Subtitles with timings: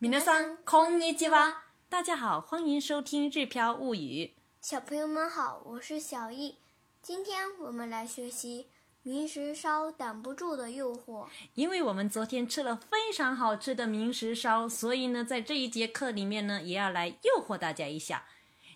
[0.00, 1.62] 皆さんこんにちは。
[1.88, 4.26] 大家好，欢迎收听《日飘物语》。
[4.60, 6.58] 小朋友们好，我是小易。
[7.00, 8.66] 今天我们来学习
[9.02, 11.26] 明石烧挡不住的诱惑。
[11.54, 18.26] 因为我们昨天吃了非常好吃的明石烧，所以呢，在这一节课里面呢，也要来诱惑大家一下。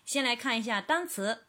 [0.05, 1.43] 先来看一下单词：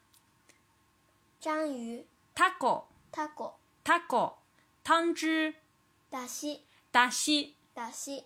[1.39, 2.05] 章鱼、
[2.35, 4.33] タコ、タコ、タコ、
[4.83, 5.55] 汤汁、
[6.11, 6.59] だし、
[6.91, 8.25] だし、だし、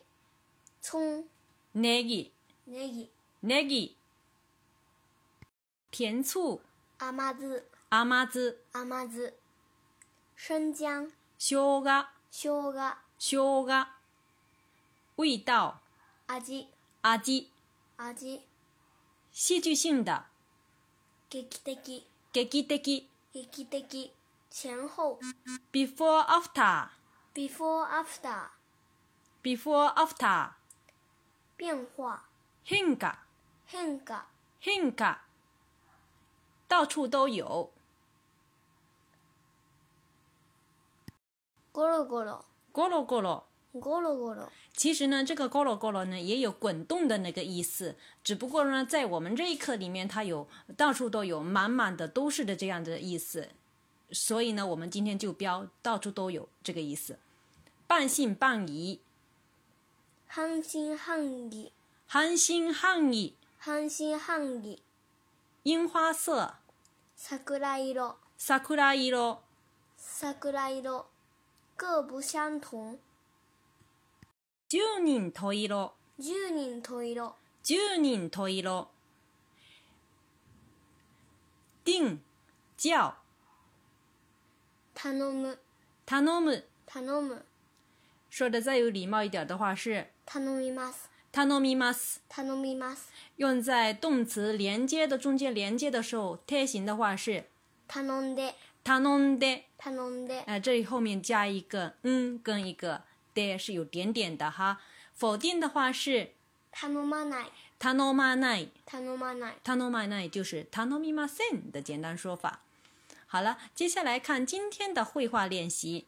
[0.81, 1.29] 葱、
[1.72, 2.32] ネギ、
[2.66, 3.10] ネギ、
[3.44, 3.96] ネギ、
[5.92, 6.60] 甜醋、
[6.98, 9.32] 甘酢、甘酢、甘酢、
[10.34, 13.86] 生姜、生姜、生姜、生姜、
[15.14, 15.80] 味道、
[16.26, 16.66] 味、
[17.02, 17.46] 味、
[17.96, 18.42] 味、
[19.30, 20.26] 戏剧性的、
[21.28, 22.78] 劇的、劇的、
[23.32, 24.12] 劇的、
[24.50, 25.20] 前後、
[25.70, 26.88] before after、
[27.32, 28.50] before after、
[29.44, 30.59] before after、
[31.59, 32.25] 變化、
[32.65, 33.25] 変化、
[33.69, 34.27] 変化、
[34.61, 35.19] 変化，
[36.67, 37.71] 到处都有。
[41.71, 53.49] ゴロゴロ、咕噜咕噜，ゴロゴロ、其实呢，这个咕噜咕噜呢也有滚动的那个意思，只不过呢，在我们这一课里面，它有到处都有、满满的都是的这样的意思，
[54.11, 57.19] 所以呢，我们今天就标到处都有这个意思。
[57.87, 59.01] 半信半疑，
[60.29, 61.71] 半信半疑、
[62.07, 64.81] 半信半疑，半信半疑、
[65.63, 66.57] 樱花色，
[67.17, 67.57] 桜
[67.93, 68.59] 色、桜
[68.95, 69.41] 色，
[69.97, 71.07] 桜色、
[71.75, 72.99] 各不相同、
[74.69, 75.93] 十人十色。
[76.17, 78.89] 十人十色、十人十色。
[81.83, 82.21] 定、
[82.77, 83.17] 叫、
[84.93, 85.59] 頼む、
[86.05, 86.63] 頼む。
[86.87, 87.43] 頼む、
[88.29, 92.22] 说的再有礼貌一点的话是 頼みます、頼みます。
[92.28, 97.46] 頼みます、用在动词连接的中间连接的时候，贴形的话是
[97.88, 99.64] 頼んで、頼んで。
[99.76, 103.02] 頼んで、呃，这里后面加一个嗯跟一个
[103.34, 104.80] 的是有点点的哈。
[105.18, 106.30] 否定的话是
[106.72, 107.50] 頼まない、
[107.80, 108.68] 頼まない。
[108.86, 109.54] 頼まない。
[109.64, 112.60] 頼まない就是頼みません的简单说法。
[113.26, 116.06] 好了，接下来看今天的绘画练习。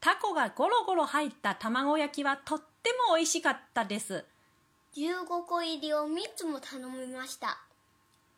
[0.00, 4.24] タコがゴロゴロ入った卵焼きはとっても美味しかったです。
[4.96, 7.58] 15個入りを3つも頼みました。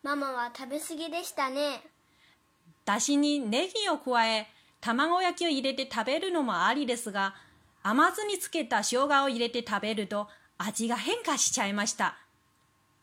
[0.02, 1.82] ママは食べ過ぎでしたね。
[2.84, 4.48] だしにネギを加え、
[4.80, 7.34] 卵焼きを入れて食べるのもありですが、
[7.82, 10.28] 甘酢につけた生姜を入れて食べると
[10.58, 12.18] 味が変化しちゃいました。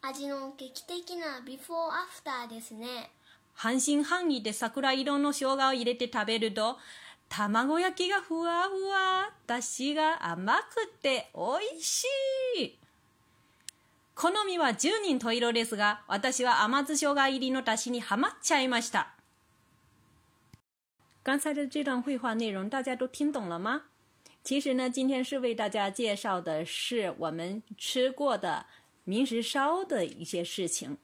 [0.01, 3.11] 味の劇的なビフォーアフターですね。
[3.55, 6.77] 半信半疑で桜色の生姜を入れて食べると、
[7.29, 12.05] 卵焼きがふわふわ、だしが甘くて美味し
[12.57, 12.77] い。
[14.15, 19.13] 好みは十人十色ですが、私は甘酢生姜入りのだしにハマっちゃいました。
[21.23, 23.83] 刚才的这段绘画内容大家都听懂了吗？
[24.43, 28.65] 其实呢，今天是为大家介绍的是我们吃过的
[29.03, 30.97] 明石烧的一些事情。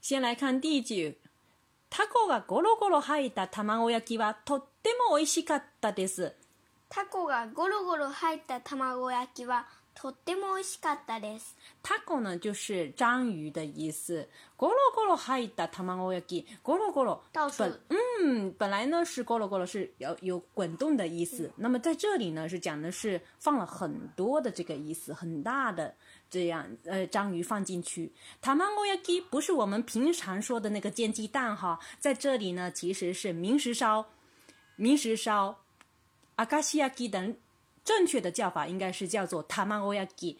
[0.00, 1.18] 先来看第一句。
[1.96, 6.34] タコがゴロゴロ入った卵焼きはとっても美味しかったです。
[6.88, 11.56] タコがゴロゴロ入った卵焼きはとっても美味しかったです。
[11.84, 17.80] タコ呢就是章鱼的意思，ゴロゴロ入った卵焼き，ゴロゴロ到处本
[18.24, 25.94] 嗯本来呢是ゴロゴロ是有有滚动的意思，那么在这里呢是讲的是放了很多的这个意思，很大的
[26.30, 28.12] 这样呃章鱼放进去。
[28.42, 34.06] 卵焼き不是我们平常说的那个煎鸡蛋哈，在这里呢其实是明石烧，
[34.76, 35.60] 明石烧。
[36.36, 37.36] 阿卡西亚基等
[37.84, 40.36] 正确的叫法应该是叫做 tamagoyaki，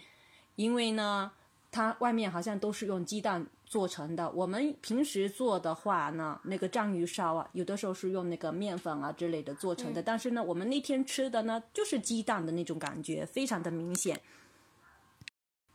[0.56, 1.30] 因为呢，
[1.70, 4.28] 它外面好像都是用鸡蛋做成的。
[4.32, 14.20] 我们平时做的话呢，那个章鱼烧啊，有的时候是用那个面粉啊之类的做成的，但是呢，我们那天吃的呢，就是鸡蛋的那种感觉，非常的明显。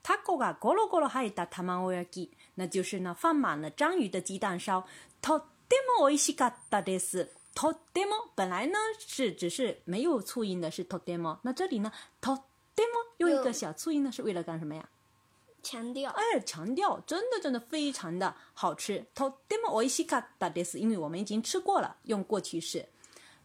[0.09, 4.85] タコがゴロゴロ入った卵焼き，那就是呢放满了章鱼的鸡蛋烧，
[5.23, 7.31] とっても美味しかったです。
[7.55, 11.39] とっても本来呢是只是没有促音的，是とっても。
[11.43, 12.41] 那这里呢，とっ
[12.75, 14.89] ても用一个小促音呢，是为了干什么呀？
[15.63, 16.11] 強調。
[16.11, 19.07] 哎，强调真的真的非常的好吃。
[19.15, 22.87] とっても美味しかったです，因为我们已经吃过了，用过去式。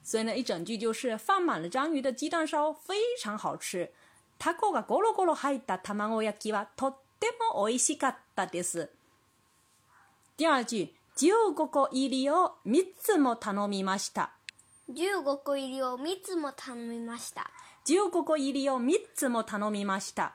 [0.03, 3.91] 所以呢，一整句就是放满了章鱼的鸡蛋烧非常好吃。
[4.38, 8.90] タコがゴロゴロ入った卵焼きはとっても美味しかったです。
[10.38, 14.32] 第二句、15個入りを3つも頼みました。
[14.90, 17.50] 15個入りを3つも頼みました。
[17.86, 20.34] 15個入りを3つも頼みました。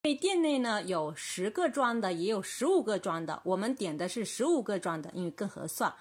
[0.00, 3.42] 店内呢有十个装的，也有十五个装的。
[3.44, 5.92] 我们点的是十五个装的，因为更合算。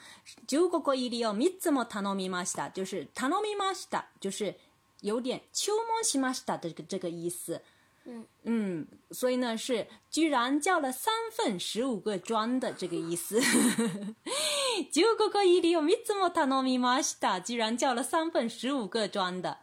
[0.47, 4.55] 十五個入りを三つも頼みました，就是頼みました，就是
[5.00, 7.60] 有点注文しました的这个这个意思。
[8.04, 13.40] 嗯嗯，所以呢是居然叫了三份十五个装的这个意思。
[14.90, 19.58] 十五個入りを三つも頼みました，居然叫了三份十五个装的。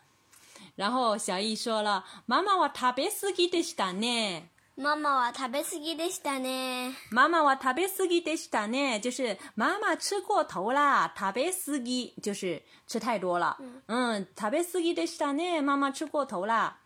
[0.75, 4.43] 然后小易说了：“妈妈は食べ過ぎでしたね。”
[4.77, 6.93] 妈妈は食べ過ぎでしたね。
[7.11, 11.13] 妈妈は食べ過ぎでしたね，就是妈妈吃过头啦。
[11.17, 13.57] 食べ過ぎ就是吃太多了。
[13.87, 16.77] 嗯，食べ過ぎでしたね，妈妈吃过头啦。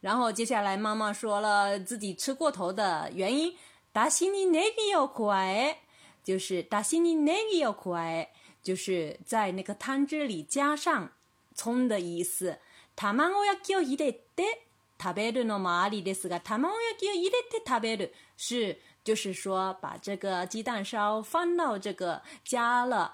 [0.00, 3.54] 然后接下来妈妈说了自己吃过头的原因。
[3.92, 5.76] だしにネギを加え，
[6.24, 8.28] 就是だしにネギを加え，
[8.62, 11.10] 就是在那个汤汁里加上
[11.54, 12.56] 葱的意思。
[12.96, 14.65] 卵焼きを入れて
[15.00, 23.12] 食べるのもありですが、卵焼きを入れて食べる是就是说把这个鸡蛋烧放到这个加了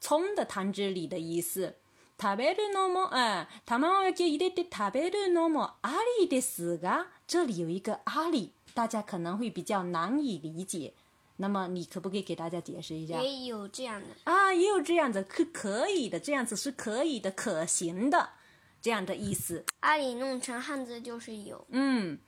[0.00, 1.74] 葱的汤汁里的意思。
[2.18, 10.94] 食べるのも、嗯，卵焼きを入れて食べるのもありですが，这里有一个あり，大家可能会比较难以理解。
[11.36, 13.20] 那么你可不可以给大家解释一下？
[13.20, 14.06] 也有这样的。
[14.24, 18.30] 啊，也有这样的，可可以的，这样子是可以的，可行的。
[18.81, 19.63] 这样的意思。
[19.81, 21.65] 阿里弄成汉字就是有。
[21.69, 22.19] 嗯。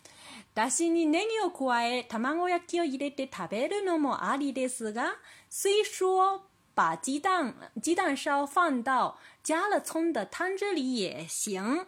[0.54, 5.16] だしにネギを加え、卵焼きを入れて食べるのもありですが、
[5.50, 6.44] 虽说
[6.76, 11.88] 把鸡蛋鸡蛋烧放到加了葱的汤汁里也行。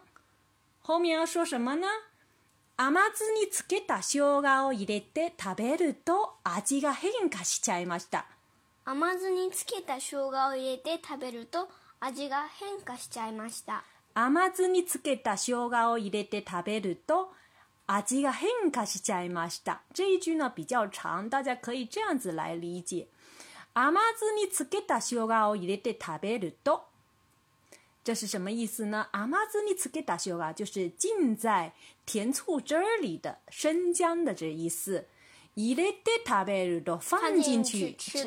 [0.82, 1.88] 后面要说什么呢？
[2.78, 8.26] 甘酢につけた生姜を入れて食べると味が変化しちゃいました。
[8.84, 11.70] 甘酢につけた生姜を入れて食べると
[12.00, 13.84] 味が変化しちゃいました。
[14.16, 17.34] 甘酢につけた生姜を入れて食べると
[17.86, 19.82] 味が変化しちゃいました。
[19.94, 23.08] 这一句呢比较长，大家可以这样子来理解。
[23.74, 26.86] 甘酢につけた生姜を入れて食べると，
[28.06, 29.08] 这是什么意思呢？
[29.12, 31.74] 甘酢につけた生姜就是浸在
[32.06, 35.06] 甜醋汁儿里的生姜的这意思。
[35.57, 38.25] 入れて食べると放进去吃，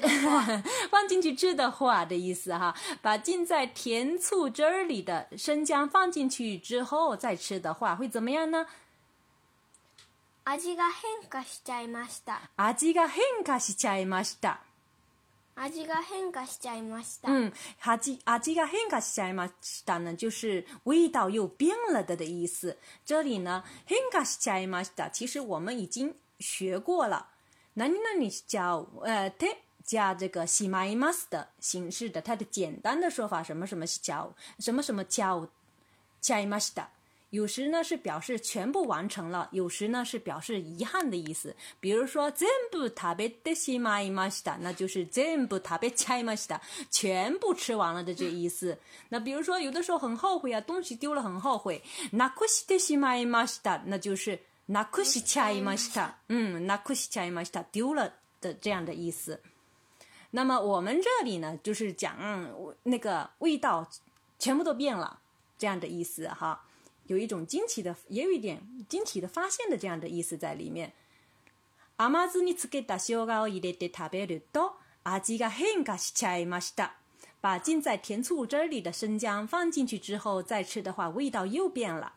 [0.92, 2.75] 放进 去吃的话的意思哈。
[3.02, 8.68] 把浸在甜醋汁儿里的生姜放进去之后再吃的话，会怎么样呢？
[10.44, 12.50] 味が変化しちゃいました。
[12.58, 14.60] 味が変化しちゃいました。
[15.56, 17.30] 味が変化しちゃいました。
[17.30, 22.78] 嗯，味味が変化しちゃいました呢，就是味道又变了的的意思。
[23.06, 26.14] 这里呢，変化しちゃいました，其实我们已经。
[26.40, 27.30] 学过了，
[27.74, 29.48] 那你那里叫呃，它
[29.84, 35.48] 加这个西马伊马斯的形式的，它的简单的说法什么什么叫什么什么叫
[36.22, 36.88] 加伊马斯的，
[37.30, 41.56] 有时呢是表示全部完成了，有时呢是表示遗憾的意思。
[41.80, 46.60] 比如说全部食べてしまいました，那就是全部食べちゃいました，
[46.90, 48.78] 全部吃完了的这意思。
[49.10, 51.81] 那比如说有的时候很后悔啊，东西丢了很后悔，
[52.12, 54.40] なくしてしまいました，那就是。
[54.70, 56.16] なくしちゃいました。
[56.30, 59.42] 嗯，なくしちゃいました，丢了的这样的意思。
[60.31, 62.18] 那么我们这里呢，就是讲
[62.84, 63.88] 那个味道
[64.40, 65.20] 全部都变了
[65.58, 66.66] 这样的意思哈，
[67.08, 70.94] 有一种惊奇的，也有一点惊奇的发现的这样的意思在里面。
[71.96, 76.94] 甘酢につけた生姜を入れて食べると味が変化しちゃいました。
[77.39, 82.13] 把浸在甜醋汁里的生姜放进去之后再吃的话，味道又变了。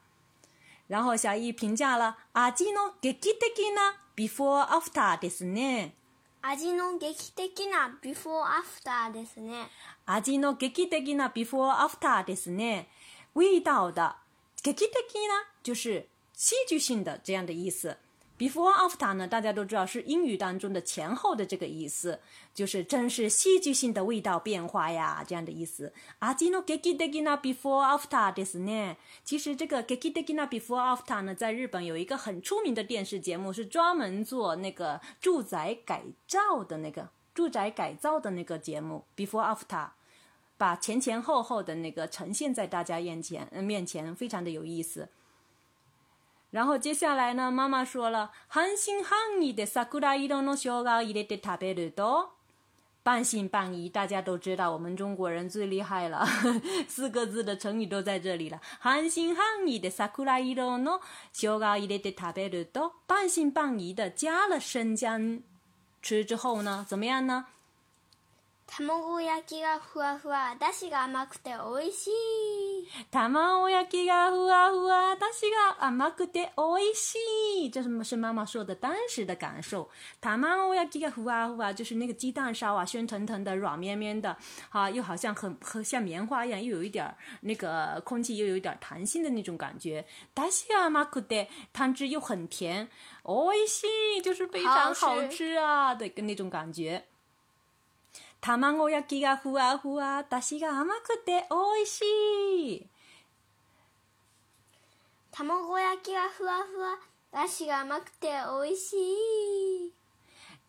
[0.91, 5.95] 然后小易评价了味の劇的な before after ですね。
[6.41, 9.69] 味の劇的な before after ですね。
[10.05, 12.89] 味の劇的な before after ですね。
[13.33, 14.17] 味道的
[14.61, 14.91] 劇的
[15.29, 17.97] な就是戏剧性的这样的意思。
[18.40, 22.20] Before after 呢，大家都知道是英语当中的前后的这个意思，
[22.52, 25.94] 就是真是戏剧性的味道变化呀，这样的意思。
[26.20, 28.96] 味の劇的な before after ですね。
[29.24, 39.06] 其实这个劇的な before after 呢，在日本有一个很出名的电视节目，是专门做那个住宅改造的那个住宅改造的那个节目。
[39.16, 39.88] Before after，
[40.58, 45.08] 把前前后后的那个呈现在大家面前，面前非常的有意思。
[46.50, 52.30] 然后接下来呢，妈妈说了，半信半疑的桜色の生姜入れて食べると，
[53.02, 56.26] 半信半疑，大家都知道，我们中国人最厉害了，
[56.88, 58.60] 四个字的成语都在这里了。
[58.80, 61.00] 半信半疑的桜色の
[61.32, 65.42] 生姜入れて食べると，半信半疑的加了生姜，
[66.00, 67.46] 吃之后呢，怎么样呢？
[68.78, 72.12] 卵焼きがふわふわ、だしが甘くて美味しい。
[73.10, 77.16] 卵焼きがふわふわ、だしが甘くて美味し
[77.62, 79.88] 西，这是是妈妈说的当时的感受。
[80.20, 84.36] 他妈我要给个呼啊呼啊，就是那个鸡蛋烧啊，鲜腾腾的，软绵绵的，
[84.68, 90.04] 哈，又好像很很像棉花一样，又有一点儿那个空气又有一点弹性的那种感觉。
[90.34, 92.90] 大西啊马库的汤汁又很甜，
[93.22, 97.04] 哦西就是非常好吃啊的那种感觉。
[98.41, 102.01] 卵焼きがふわふわ、だしが甘くて美味し
[102.77, 102.87] い。
[105.31, 106.97] 卵焼きがふわふわ、
[107.31, 108.29] だしが甘くて
[108.63, 109.93] 美味しい。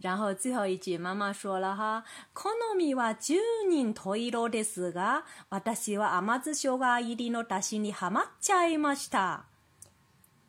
[0.01, 3.39] 然后最后一句，妈妈说了哈，好みは十
[3.69, 9.45] 人十色ですが、私は甘酢生姜入りのだしにはまっちゃいました。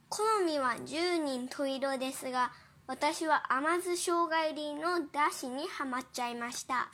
[0.09, 2.51] 好みは十人十色ですが、
[2.85, 6.89] 私は甘酢生姜入りのだしにはまっちゃいました。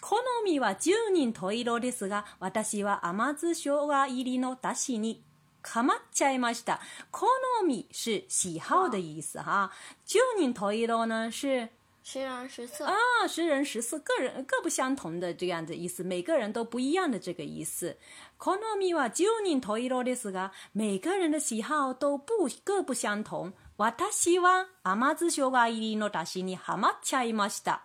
[0.00, 5.22] 好みは十人十色ですが、私は甘酢生姜入りのだしに
[5.62, 6.80] かまっちゃいました。
[7.12, 7.26] 好
[7.64, 9.70] み是喜好的意思哈，
[10.04, 11.68] 十人十色呢是
[12.02, 12.94] 十人十色啊，
[13.28, 17.96] 十人十色，个人各不相同的这样的意思，每个人都不一样的这个意思。
[18.38, 23.52] 好みは十人十色ですが，每个人的喜好都不各不相同。
[23.79, 27.81] 私は甘酢生姜入りのだしにはまっちゃいました。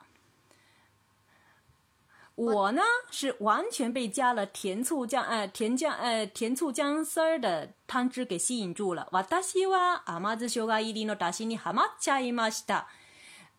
[2.36, 9.08] 我呢是完全被加了甜醋酱，呃，甜酱，呃，甜醋姜丝儿的汤汁给吸引住了。
[9.10, 12.86] 私は甘酢生姜入りの出汁にハマっちゃいました。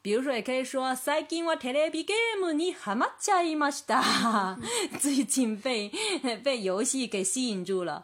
[0.02, 4.02] 比如说，也可以说最近はテレビゲームにハマっちゃいました。
[5.00, 5.92] 最近被
[6.44, 8.04] 被游戏给吸引住了。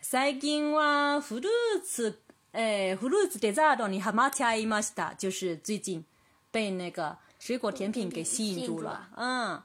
[0.00, 2.18] 最近はフルーツ，
[2.54, 5.14] 呃，フルーツデザートにハマっちゃいました。
[5.16, 6.04] 就是最近
[6.52, 7.16] 被那个。
[7.42, 9.08] 水果甜品给吸引住了。
[9.16, 9.62] 嗯，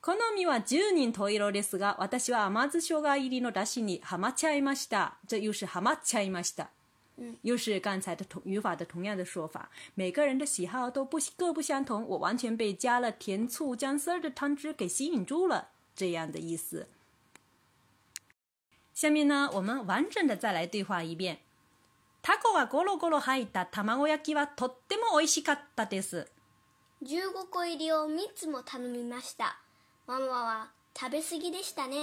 [0.00, 5.14] 好みは十人十色ですが、私は甘酢生姜入りのだしにハマっちゃいました。
[5.26, 6.68] 这又是ハマっちゃいました。
[7.42, 9.68] 又是刚才的同语法的同样的说法。
[9.96, 16.86] 每个人的喜好都不各不相同，我完全被加了甜醋姜丝儿的汤汁给吸引住了，这样的意思。
[18.94, 21.40] 下面呢，我们完整的再来对话一遍。
[22.23, 26.25] タコがゴロゴロ入った卵焼きはとっても美味しかったです。
[27.03, 29.57] 15個入りを3つも頼みました。
[30.07, 31.95] ママは食べ過ぎでしたね。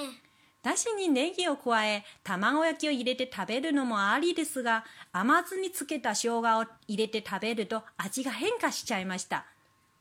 [0.62, 9.46] だしにネギを加え、卵焼きを入れて食べるのもありですが、甘酢につけた生姜を入れて食べると味が変化しちゃいました。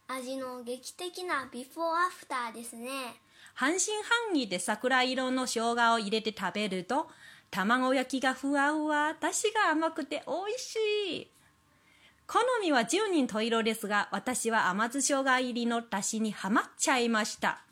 [0.10, 2.90] 味の劇的なビフォーアフターですね。
[3.54, 7.08] 半信半疑で桜色の生姜を入れて食べると、
[7.52, 11.28] 卵焼きがふわふわ、だしが甘くて美味しい。
[12.28, 17.66] 好みは十人十色ですが、私は甘酢生姜入りのだしにはまっちゃいました。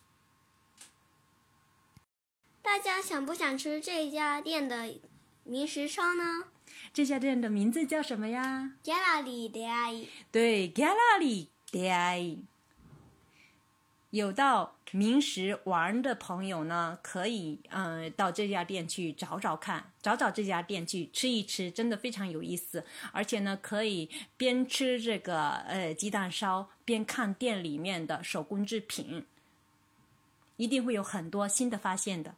[2.63, 4.99] 大家想不想吃这家店的
[5.43, 6.45] 明石烧呢？
[6.91, 10.07] 这家店的名字叫什么呀？Gallery Day。
[10.31, 12.39] 对，Gallery Day。
[14.09, 22.85] 有到明石玩的朋友呢，可以嗯到这家店去找找看，找找这家店去吃一吃，真的非常有意思。
[23.11, 29.25] 而且呢，可以边吃这个呃鸡蛋烧，边看店里面的手工制品，
[30.55, 32.35] 一定会有很多新的发现的。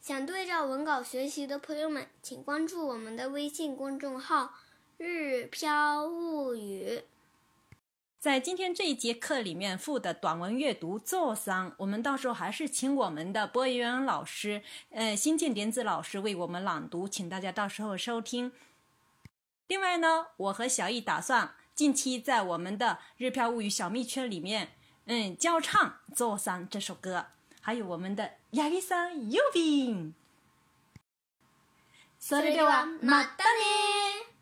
[0.00, 4.54] 想对照文稿学习的朋友们，请关注我们的微信公众号
[4.98, 7.02] “日飘物语”。
[8.23, 18.51] 在今天这一节课里面附的短文阅读做桑，我们到时候还是请我们的播音员老师，呃，新建点子老师为我们朗读，请大家到时候收听。
[19.67, 24.71] 另外呢，我和小易打算近期在我们的日飘物语小蜜圈里面，
[25.05, 27.27] 嗯，教唱做桑这首歌，
[27.61, 30.13] 还有我们的亚历山右兵。
[32.21, 34.32] それではまたね。